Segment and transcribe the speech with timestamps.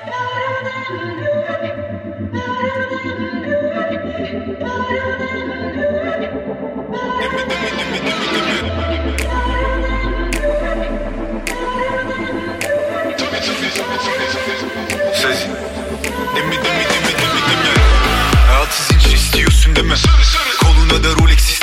[0.00, 0.10] Söz
[16.36, 17.72] Demi demi demi demi demi
[18.56, 19.94] Altı zincir istiyorsun deme.
[20.60, 21.59] Koluna da Rolex istiyorsun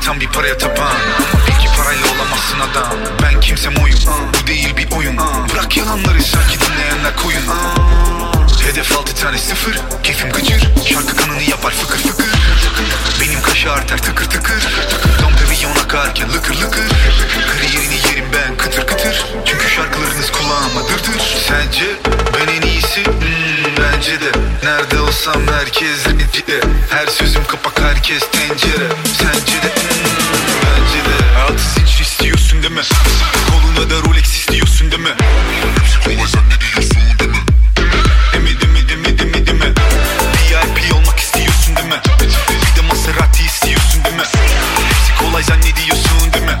[0.00, 0.96] tam bir paraya tapan
[1.46, 2.96] Bil ki parayla olamazsın adam.
[3.22, 3.98] Ben kimsem oyun
[4.42, 5.18] Bu değil bir oyun.
[5.52, 7.42] Bırak yalanları sanki dinleyenler koyun.
[8.66, 9.78] Hedef altı tane sıfır.
[10.02, 10.62] Keyfim gıcır.
[10.88, 12.28] Şarkı kanını yapar fıkır fıkır.
[13.20, 14.68] Benim kaşı arter tıkır tıkır.
[15.22, 16.88] Dom pavillon akarken lıkır lıkır.
[17.52, 19.26] Kariyerini yerim ben kıtır kıtır.
[19.44, 21.36] Çünkü şarkılarınız kulağıma dırdır.
[21.48, 21.84] Sence
[22.34, 23.04] ben en iyisi?
[23.04, 28.88] Hmm, bence de Nerede olsam herkes rencide Her sözüm kapak herkes tencere.
[29.18, 29.72] Sence de?
[30.62, 31.40] Bence de.
[31.42, 32.80] Altı zincir istiyorsun deme
[33.50, 35.10] Koluna da Rolex istiyorsun deme
[36.04, 37.38] Kolay sen ne diyorsun deme
[38.32, 42.00] Demi demi demi demi deme VIP olmak istiyorsun deme
[42.50, 44.22] Bir de Maserati istiyorsun deme
[44.88, 46.58] Hepsi kolay sen ne diyorsun deme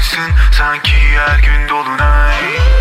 [0.00, 2.79] sanırsın sanki her gün dolunay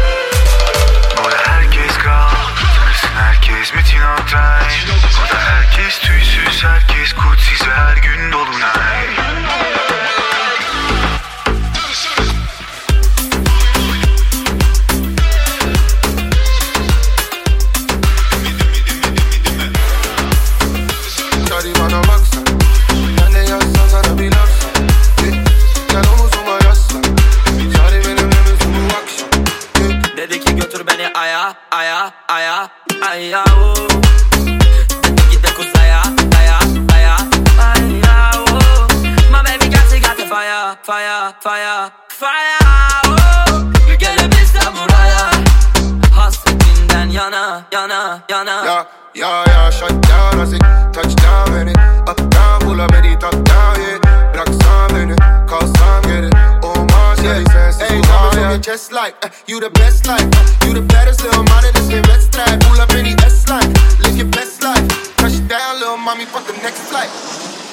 [47.79, 48.65] yana yana.
[48.65, 48.85] Ya,
[49.15, 50.59] ya, ya Shut down, I say
[50.91, 51.73] Touchdown beni
[52.07, 53.97] Up down, pull up beni Top down, yeah.
[54.33, 55.15] Bıraksan beni
[55.49, 56.29] Kalsam geri
[56.63, 57.43] Olmaz yeah.
[57.53, 61.23] sensiz Hey, from your chest like eh, You the best like eh, You the baddest
[61.23, 63.71] little money This game let's drive Pull up any S-line
[64.03, 64.87] Live your best life.
[65.17, 67.09] Touchdown, little mommy Fuck the next flight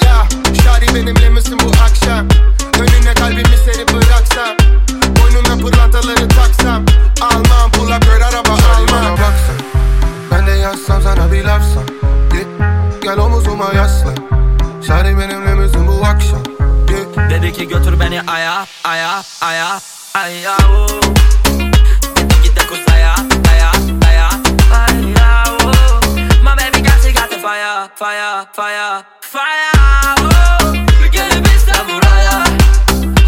[0.03, 0.27] Ya,
[0.63, 2.29] Shawty benimle misin bu akşam
[2.81, 4.57] Önüne kalbimi serip bıraksam
[5.17, 6.85] Boynuna pırlantaları taksam
[7.21, 8.46] Almam pull up girl araba
[11.27, 11.87] sana bir laf san
[12.31, 12.47] Git
[13.03, 14.17] gel omuzuma yaslan
[14.87, 16.43] Şari benimle misin bu akşam
[16.87, 17.31] Git.
[17.31, 19.81] Dedi ki götür beni aya aya aya
[20.15, 20.57] aya
[22.17, 23.15] Dedi ki de kuzaya
[23.53, 23.71] aya
[24.09, 24.31] aya
[24.73, 25.45] aya
[26.43, 29.73] My baby got it got the fire fire fire fire
[30.21, 30.73] o
[31.13, 32.45] Gelebilsem buraya.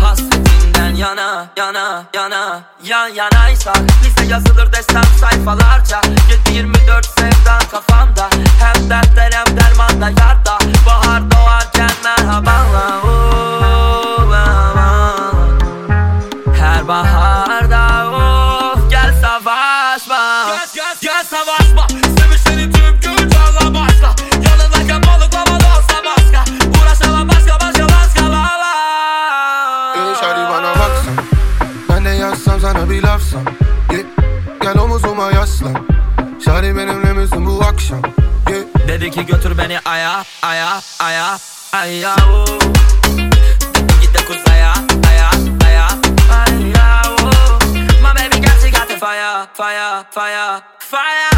[0.00, 6.00] Hasretinden yana yana yana yan yanaysak Liste yazılır desem sayfalarca.
[6.46, 7.37] 7-24 sevdan
[7.70, 8.28] kafamda.
[8.60, 10.58] Hem dertler hem dermanda yarda.
[10.86, 11.37] Bahar
[39.10, 41.38] ki götür beni aya aya aya
[41.72, 42.16] aya
[44.00, 44.72] Git de kuzaya
[45.08, 45.30] aya
[45.64, 45.88] aya
[46.30, 47.02] aya aya
[48.02, 51.30] My baby got you got the fire fire fire fire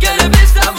[0.00, 0.77] Gelebilsem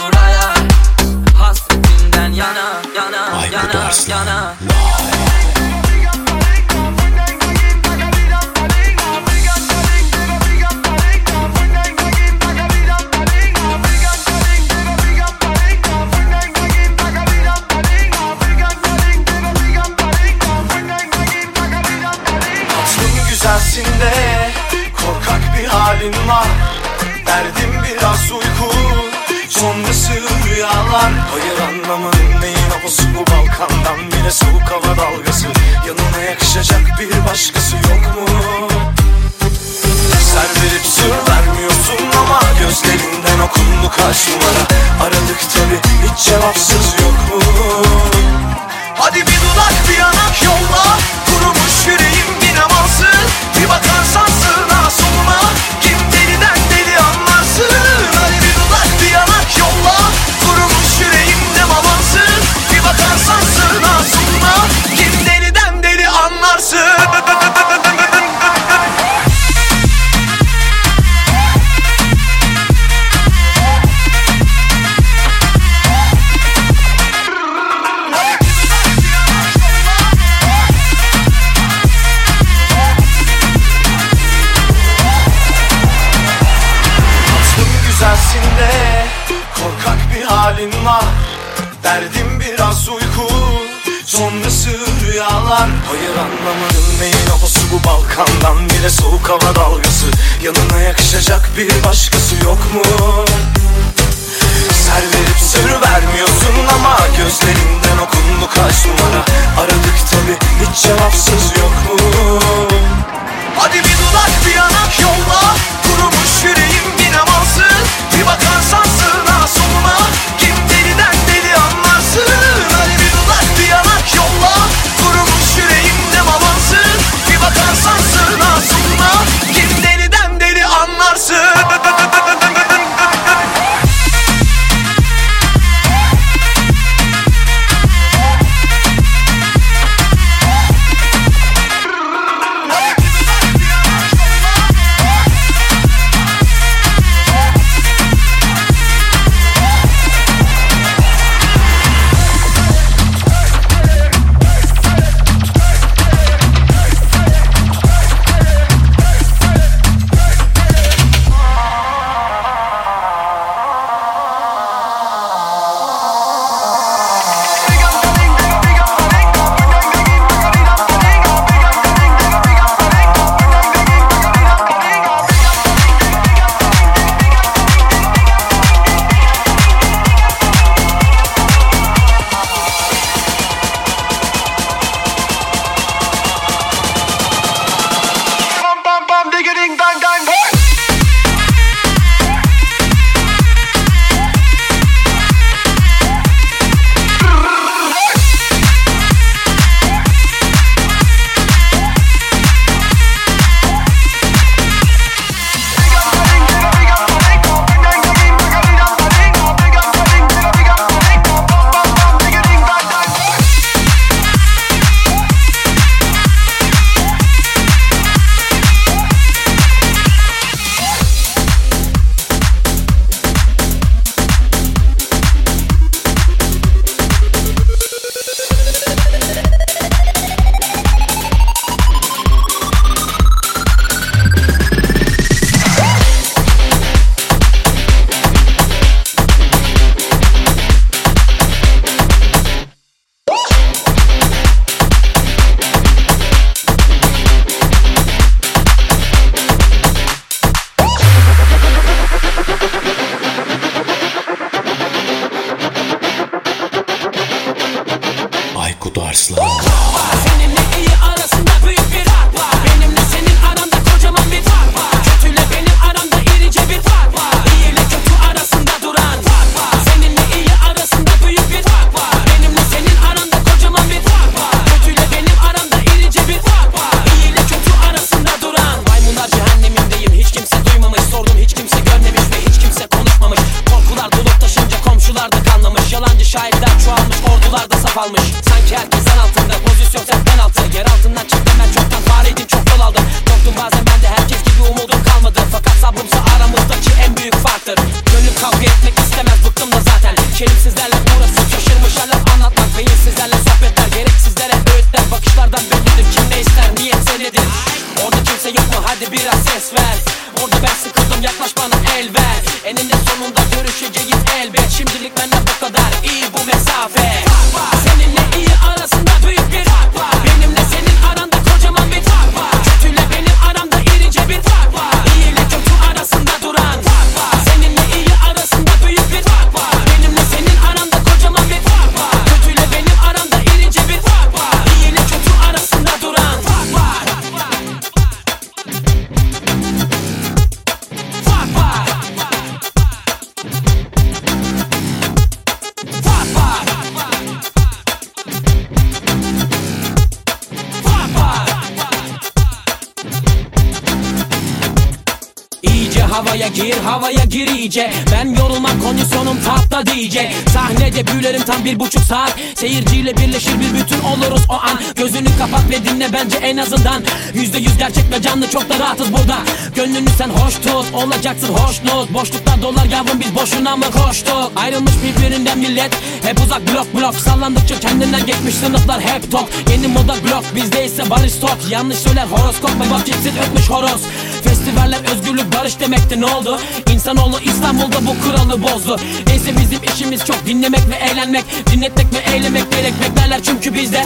[357.80, 360.34] iyice Ben yorulmam kondisyonum tahta diyecek.
[360.52, 362.34] Sahnede büyülerim tam bir buçuk saat.
[362.54, 364.80] Seyirciyle birleşir bir bütün oluruz o an.
[364.96, 367.02] Gözünü kapat ve dinle bence en azından.
[367.34, 369.38] Yüzde yüz gerçek ve canlı çok da rahatız burada.
[369.74, 372.14] Gönlünü sen hoş tut olacaksın hoşnut.
[372.14, 374.52] Boşluklar dolar yavrum biz boşuna mı koştuk?
[374.56, 377.14] Ayrılmış birbirinden millet Hep uzak blok blok.
[377.14, 382.26] Sallandıkça kendinden geçmiş sınıflar hep tok Yeni moda blok bizde ise barış tok Yanlış söyler
[382.26, 384.02] horoskop ve vakitsiz ötmüş horoz.
[384.44, 386.60] Festivaller özgürlük barış demekti ne oldu?
[387.00, 388.96] İnsanoğlu İstanbul'da bu kuralı bozdu.
[389.26, 394.04] Neyse bizim işimiz çok dinlemek ve eğlenmek Dinletmek ve eylemek gerek beklerler çünkü bizde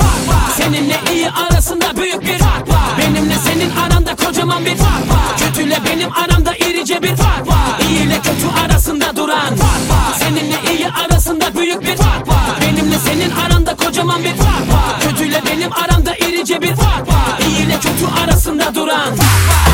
[0.57, 2.99] Seninle iyi arasında büyük bir fark var.
[2.99, 5.39] Benimle senin aranda kocaman bir fark var.
[5.39, 7.81] Kötüyle benim aramda irice bir fark var.
[7.89, 10.19] İyi ile kötü arasında duran fark var.
[10.19, 12.61] Seninle iyi arasında büyük bir fark var.
[12.61, 15.01] Benimle senin aranda kocaman bir fark var.
[15.01, 17.41] Kötüyle benim aramda irice bir fark var.
[17.49, 19.74] İyi ile kötü arasında duran fark var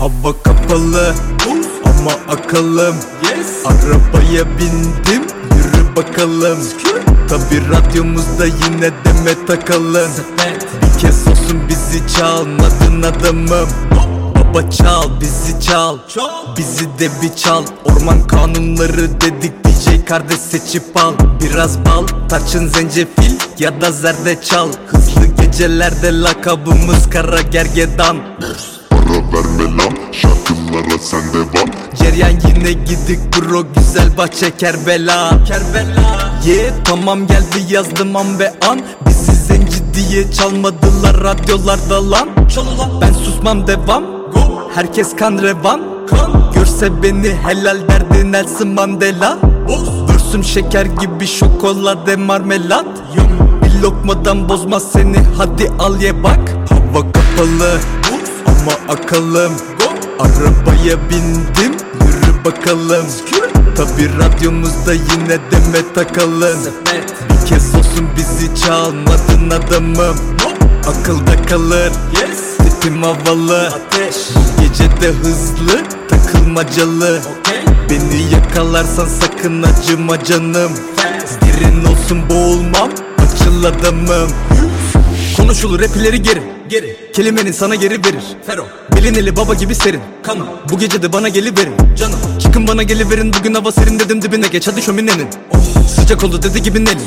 [0.00, 1.14] Hava kapalı
[1.84, 2.96] ama akalım.
[3.64, 5.22] Arabaya bindim
[5.56, 6.58] yürü bakalım.
[7.28, 10.10] Tabi radyomuzda yine deme takalım.
[10.82, 13.68] Bir kez olsun bizi çalmadın adamım.
[14.34, 15.98] Baba çal bizi çal.
[16.58, 17.64] Bizi de bir çal.
[17.84, 21.12] Orman kanunları dedik DJ kardeş seçip al.
[21.40, 24.68] Biraz bal tarçın zencefil ya da zerdeçal.
[24.86, 28.16] Hızlı gecelerde lakabımız kara gergedan
[29.64, 35.44] Lan şarkılara sen devam Ceryan yine gidik bro güzel bahçe Kerbela.
[35.44, 36.30] Kerbela.
[36.46, 38.80] Yeah tamam geldi yazdım an be an.
[39.06, 42.28] Bizi zenci diye çalmadılar radyolarda lan.
[43.00, 44.04] Ben susmam devam.
[44.74, 45.80] Herkes kan revan.
[46.54, 49.38] Görse beni helal derdi Nelson Mandela.
[50.08, 52.86] Vürsüm şeker gibi şokolade marmelat.
[53.64, 56.40] Bir lokmadan bozmaz seni hadi al ye bak.
[56.68, 57.78] Hava kapalı
[58.50, 59.52] ama akalım.
[60.18, 61.72] Arabaya bindim
[62.06, 63.06] yürü bakalım.
[63.76, 66.58] Tabi radyomuzda yine deme takalım.
[67.30, 70.16] Bir kez olsun bizi çalmadın adamım
[70.86, 71.92] Akılda kalır.
[72.58, 73.72] Tipim havalı.
[74.34, 77.20] Bu gece de hızlı takılmacalı.
[77.90, 80.72] Beni yakalarsan sakın acıma canım.
[81.42, 84.30] Derin olsun boğulmam açıl adamım.
[85.36, 86.96] Konuşulur rap ileri geri Geri.
[87.12, 88.22] Kelimenin sana geri verir.
[88.46, 88.66] Fero.
[88.96, 90.00] Bilineli baba gibi serin.
[90.22, 90.46] Kanım.
[90.72, 91.74] Bu gece de bana geliverin.
[91.96, 92.18] Canım.
[92.38, 93.32] Çıkın bana geliverin.
[93.32, 94.48] Bugün hava serin dedim dibine.
[94.48, 95.28] Geç hadi şöminenin.
[95.96, 97.00] Sıcak oldu dedi gibi Nelly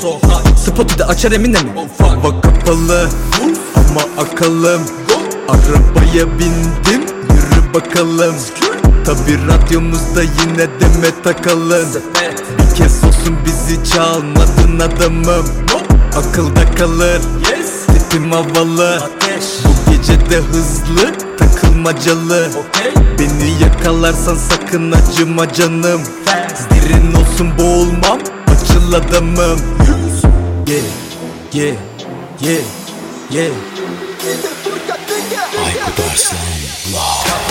[0.65, 3.09] Spotu da açar emine mi Hava kapalı.
[3.75, 4.81] Ama akalım.
[5.49, 7.01] Arabaya bindim.
[7.29, 8.35] Yürü bakalım.
[9.05, 11.87] Tabi radyomuzda yine deme takalım.
[12.59, 15.45] Bir kez olsun bizi çalmadın adamım.
[16.15, 17.21] Akılda kalır
[18.13, 18.99] Tipim havalı.
[19.65, 22.49] Bu gece de hızlı takılmacalı.
[23.19, 26.01] Beni yakalarsan sakın acıma canım.
[26.71, 29.59] Derin olsun boğulmam açıl adamım.
[30.67, 30.83] Yeah
[31.53, 31.75] yeah
[32.41, 32.61] yeah
[33.31, 33.53] yeah
[35.65, 36.37] Aykut Arslan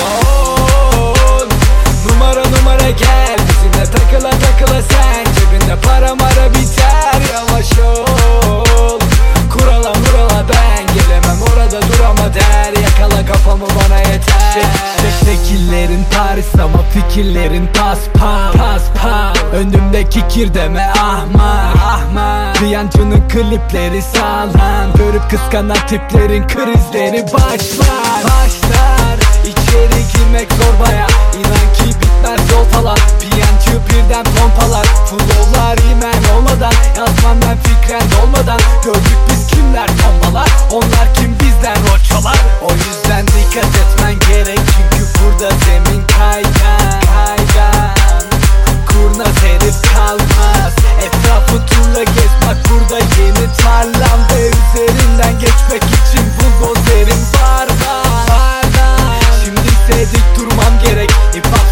[0.03, 1.49] On
[2.09, 3.37] Numara numara gel.
[3.49, 5.25] Bizimle takıla takıla sen.
[5.25, 7.23] Cebinde para mara biter.
[7.33, 8.92] Yavaş ol
[9.53, 12.83] Kurala murala ben Gelemem orada dur ama der.
[12.83, 14.53] Yakala kafamı bana yeter.
[14.55, 14.65] Şek,
[15.25, 22.57] şekillerin Paris ama fikirlerin pas pas Pas pas Önümdeki kir deme ahmak Ahmak.
[22.57, 24.93] Piyancının klipleri sağlam.
[24.99, 29.19] Görüp kıskanan tiplerin krizleri başlar Başlar.
[29.45, 31.72] İçeri girmek zor baya İnan
[32.23, 32.97] bitmez yol falan.
[33.21, 34.87] Piyancı birden pompalar.
[34.87, 36.73] Flowlar imen olmadan.
[36.99, 43.65] Yazmam ben fikren olmadan Gördük biz kimler tombalar Onlar kim bizden roçalar O yüzden dikkat
[43.65, 44.59] etmen gerek.
[44.59, 48.25] Çünkü burada zemin kaygan Kaygan.
[48.87, 50.73] Kurnaz herif kalmaz.
[51.03, 52.33] Etrafı turla gez.
[52.47, 58.65] Bak burada yeni tarlam Ve üzerinden geçmek için buldozerim var var
[59.45, 61.11] Şimdi ise dik durmam gerek.
[61.53, 61.72] Vurmak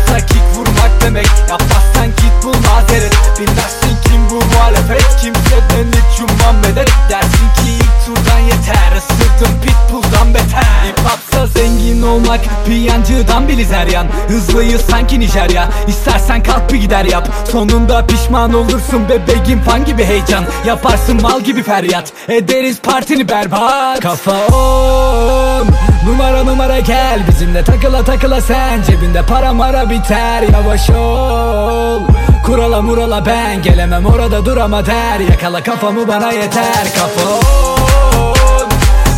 [1.10, 1.26] demek.
[1.50, 3.16] Yapmazsan git bul mazeret.
[3.40, 5.16] Bilmezsin kim bu muhalefet.
[5.22, 6.90] Kimseden hiç ummam medet.
[7.10, 8.96] Dersin ki ilk turdan yeter.
[8.96, 10.84] Isırdım pitbull'dan beter.
[10.88, 15.68] Hip hopsa zengin olmak Piyancıdan biliz her yan Hızlıyız sanki Nijerya.
[15.88, 17.28] İstersen kalk bir gider yap.
[17.52, 20.44] Sonunda pişman olursun bebeğim fan gibi heyecan.
[20.66, 22.12] Yaparsın mal gibi feryat.
[22.28, 24.00] Ederiz partini berbat.
[24.00, 28.82] Kafa on Numara numara gel Bizimle takıla takıla sen.
[28.82, 32.02] Cebinde para mara biter Yavaş ol.
[32.46, 35.20] Kurala murala ben Gelemem orada dur ama der.
[35.20, 37.30] Yakala kafamı bana yeter Kafa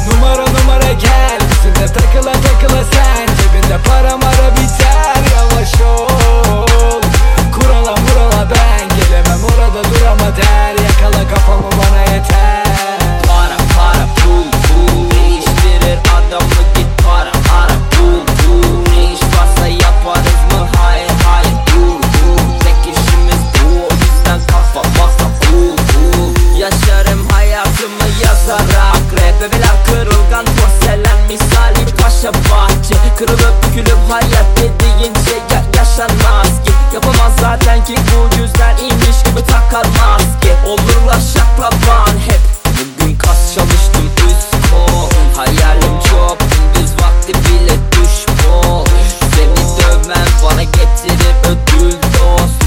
[0.07, 3.27] Numara numara gel Bizimle takıla takıla sen.
[3.27, 7.03] Cebinde para mara biter Yavaş ol.
[7.53, 10.85] Kurala murala ben Gelemem orada dur ama der.
[10.85, 12.99] Yakala kafamı bana yeter.
[13.29, 15.11] Para para pul pul.
[15.11, 16.63] Değiştirir adamı
[17.13, 20.69] para ara pul pul Ne iş varsa yaparız mı?
[20.77, 28.07] Hayır hayır dur dur Tek işimiz bu o yüzden kafa masa cool cool Yaşarım hayatımı
[28.25, 29.03] yazarak.
[29.17, 32.95] Rebebeler kırılgan porselen misali paşa bahçe.
[33.19, 36.73] Kırılıp bükülüp hayat dediğin şey ya- yaşanmaz ki.
[36.95, 42.41] Yapamaz zaten ki bu yüzden iyiymiş gibi takar maske Olurlar şaklaban hep.
[42.67, 45.11] Bugün kas çalıştım üst kol.
[45.37, 46.42] Hayalim çok
[50.43, 52.63] bana getirir ödül dost.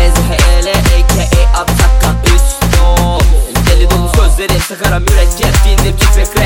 [0.00, 3.20] Ezhele aka Atakan üst ol
[3.66, 5.56] Deli dolu sözlerim sakaram mürekkep.
[5.98, 6.45] Titrek rap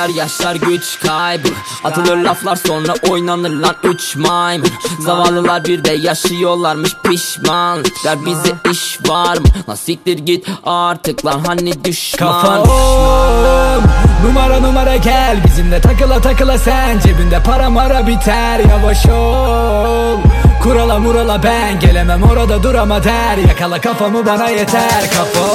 [0.00, 1.48] sever yaşlar güç kaybı.
[1.84, 4.68] Atılır laflar sonra oynanır lan üç maymun.
[5.00, 8.26] Zavallılar bir de yaşıyorlarmış pişmanlıklar.
[8.26, 9.44] Bize iş var mı?
[9.68, 12.32] Lan siktir git artık lan hani düşman?
[12.32, 13.82] Kafa on
[14.26, 15.44] Numara numara gel.
[15.44, 18.60] Bizimle takıla takıla sen Cebinde para mara biter.
[18.70, 20.18] Yavaş ol
[20.62, 21.80] Kurala murala ben.
[21.80, 23.36] Gelemem orada durama der.
[23.48, 25.10] Yakala kafamı bana yeter.
[25.10, 25.46] Kafa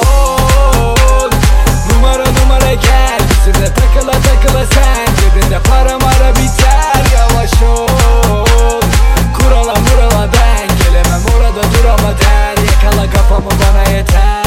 [1.96, 7.88] Numara numara gel Bizimle takıla takıla sen Cebinde para mara biter Yavaş ol.
[9.38, 12.64] Kurala murala ben Gelemem orada durama der.
[12.64, 14.45] Yakala kafamı bana yeter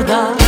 [0.00, 0.39] rüyalarda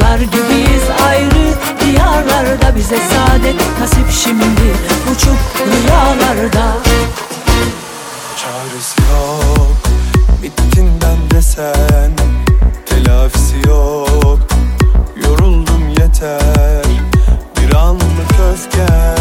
[0.00, 4.44] kuşlar gibiyiz ayrı Diyarlarda bize saadet nasip şimdi
[5.12, 6.76] Uçup rüyalarda.
[8.36, 9.76] Çaresi yok
[10.42, 12.12] Bittin ben de sen
[12.86, 14.38] Telafisi yok.
[15.22, 16.84] Yoruldum yeter
[17.56, 19.19] Bir anlık öfken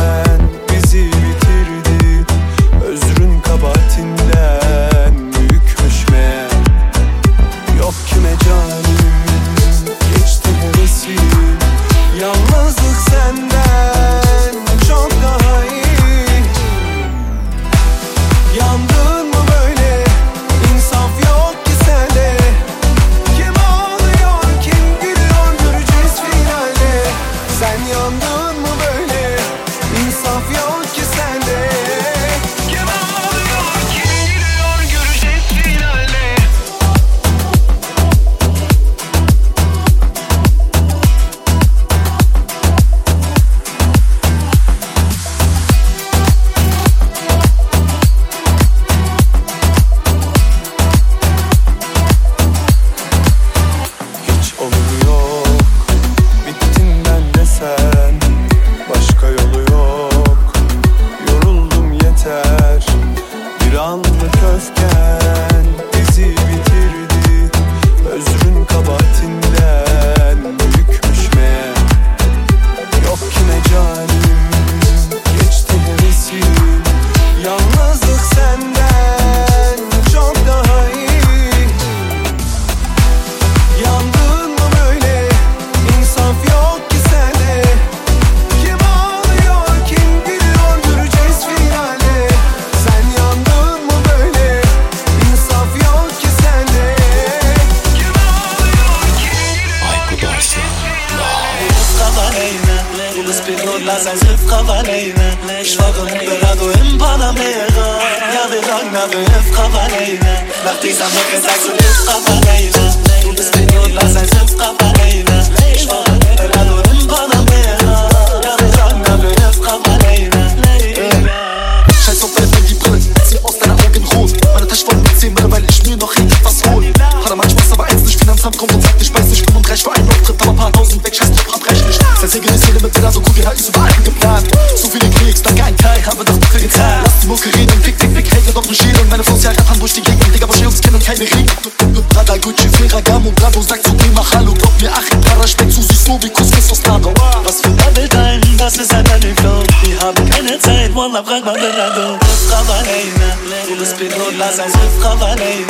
[151.20, 152.17] ma fragment de nano.
[152.17, 153.24] Grosse cravaleine
[153.67, 155.65] Pour le speedo de la salle Grosse cravaleine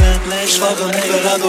[0.47, 1.39] J'vois de de la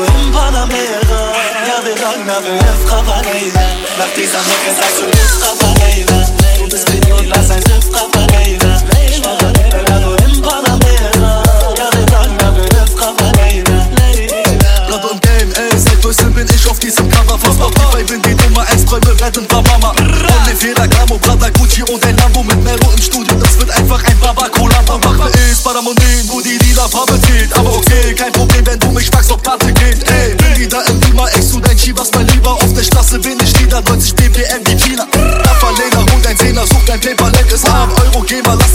[18.90, 22.90] Nummer 1, Träume retten war Mama Only Ferragamo, Prada, Gucci und ein Lambo mit Mero
[22.92, 23.36] im Studio.
[23.36, 27.52] Das wird einfach ein Babacola Mach ist Paramondin, wo die lila Farbe zählt.
[27.56, 30.08] Aber okay, kein Problem, wenn du mich fragst, ob Karte geht.
[30.10, 33.38] Ey, bin wieder im Beamer, ex du dein Chivas, mein Lieber Auf der Straße bin
[33.40, 33.80] ich wieder.
[33.80, 35.06] 90 BPM wie China.
[35.14, 38.69] Rafa hol dein Zehner, such dein Paper, lenk es ab Euro, Geber, lass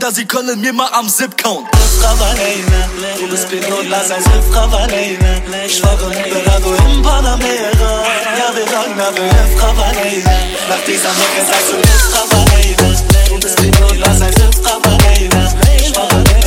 [0.00, 1.66] Alter, sie können mir mal am Zip kauen.
[3.18, 5.42] Du bist Pinolas, ein Zip-Ravalene.
[5.66, 8.04] Ich war Dorado in Panamera.
[8.38, 10.22] Ja, wir sagen, na, wir Zip-Ravalene.
[10.68, 12.96] Nach dieser Mecke sagst du Zip-Ravalene.
[13.28, 15.54] Du bist Pinolas, ein Zip-Ravalene.
[15.80, 16.37] Ich war Dorado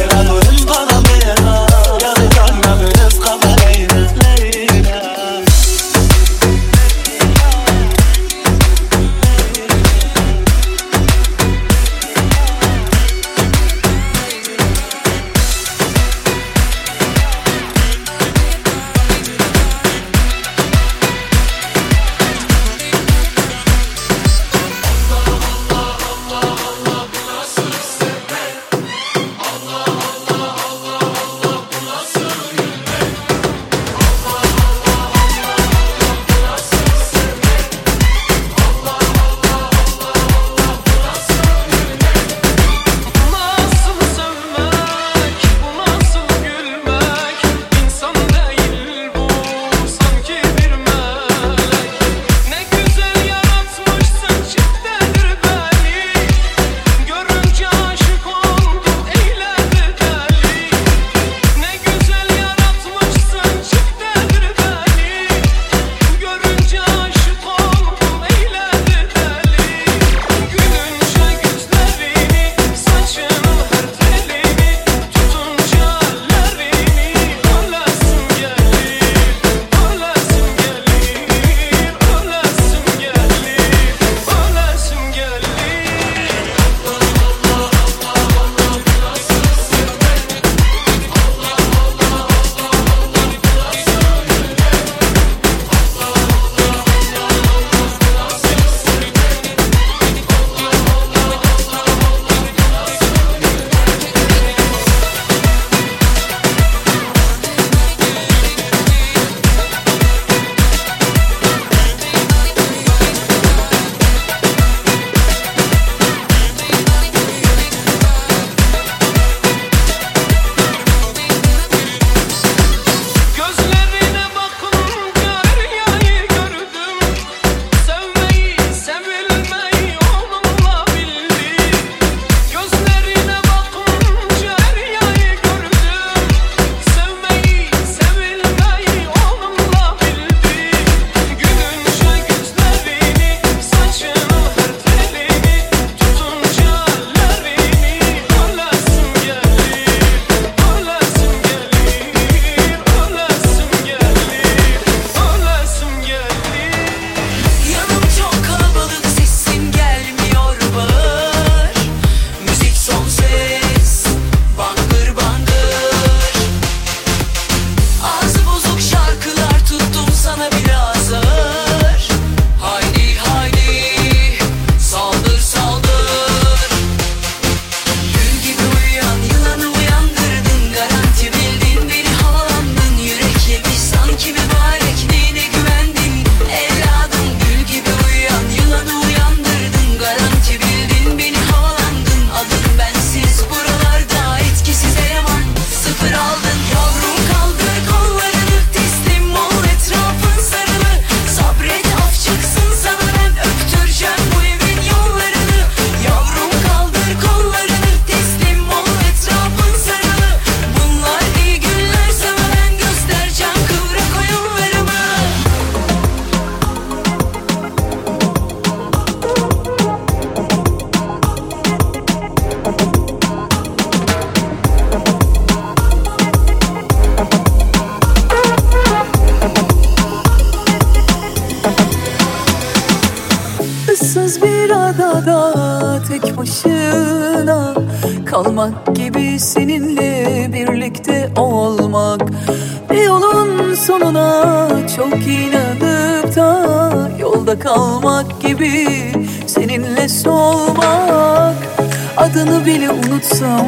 [252.32, 253.68] Adını bile unutsam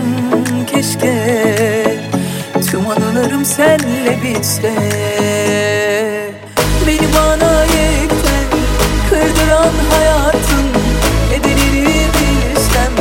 [0.68, 1.98] keşke.
[2.72, 4.74] Tüm anılarım senle bitse.
[6.88, 8.48] Beni bana yekten
[9.10, 10.66] kırdıran hayatın
[11.32, 12.94] Nedenini bilsem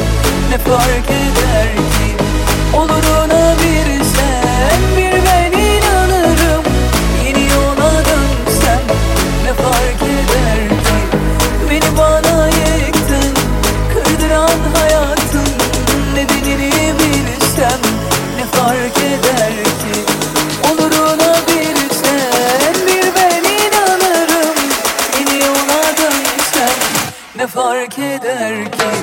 [0.51, 2.25] ne fark eder ki?
[2.77, 3.12] Olurum
[27.43, 29.02] ne fark eder ki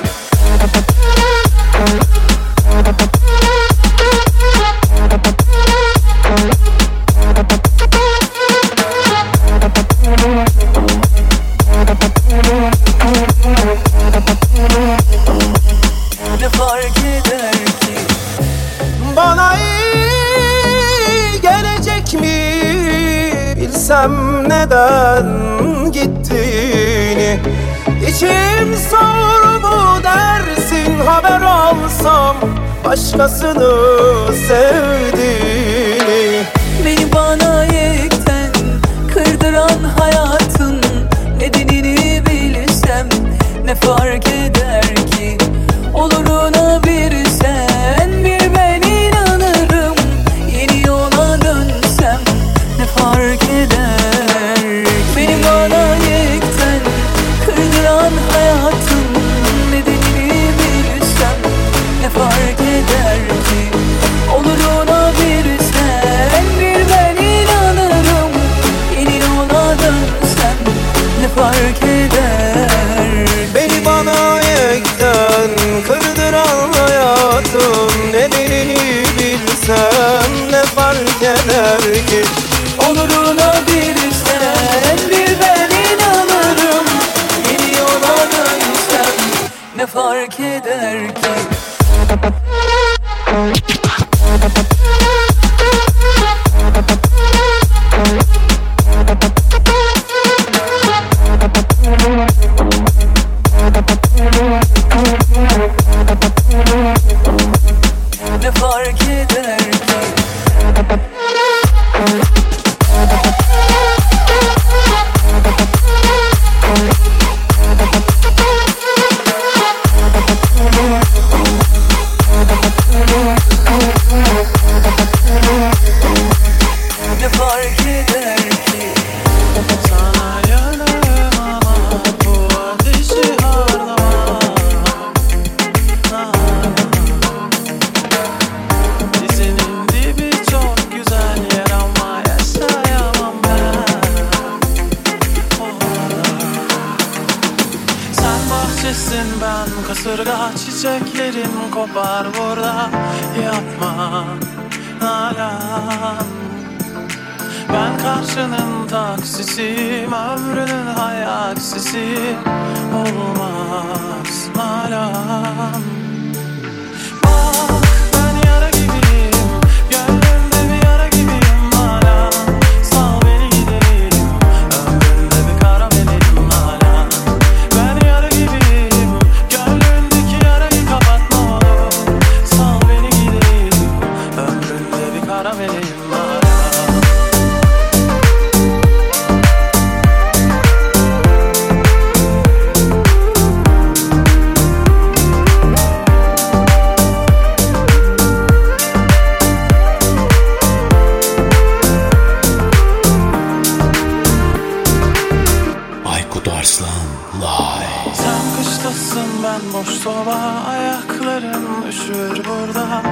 [207.34, 208.14] Live.
[208.14, 210.36] Sen kıştasın ben boş soba.
[210.68, 213.02] Ayakların üşür burada.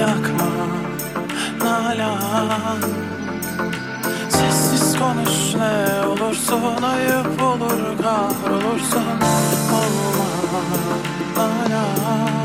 [0.00, 0.48] Yakma
[1.58, 2.80] nalan.
[4.28, 6.82] Sessiz konuş ne olursun.
[6.82, 9.20] Ayıp olur kahrolursan
[9.72, 10.60] Olma
[11.38, 12.41] nalan.